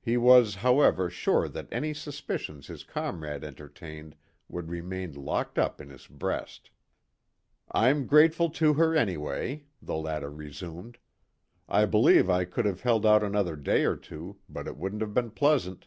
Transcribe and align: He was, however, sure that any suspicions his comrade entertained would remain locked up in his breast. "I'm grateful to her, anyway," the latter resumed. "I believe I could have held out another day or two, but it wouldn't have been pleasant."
He 0.00 0.16
was, 0.16 0.54
however, 0.54 1.10
sure 1.10 1.46
that 1.46 1.68
any 1.70 1.92
suspicions 1.92 2.68
his 2.68 2.84
comrade 2.84 3.44
entertained 3.44 4.16
would 4.48 4.70
remain 4.70 5.12
locked 5.12 5.58
up 5.58 5.78
in 5.78 5.90
his 5.90 6.06
breast. 6.06 6.70
"I'm 7.70 8.06
grateful 8.06 8.48
to 8.48 8.72
her, 8.72 8.96
anyway," 8.96 9.64
the 9.82 9.96
latter 9.96 10.30
resumed. 10.30 10.96
"I 11.68 11.84
believe 11.84 12.30
I 12.30 12.46
could 12.46 12.64
have 12.64 12.80
held 12.80 13.04
out 13.04 13.22
another 13.22 13.56
day 13.56 13.84
or 13.84 13.96
two, 13.96 14.38
but 14.48 14.66
it 14.66 14.78
wouldn't 14.78 15.02
have 15.02 15.12
been 15.12 15.32
pleasant." 15.32 15.86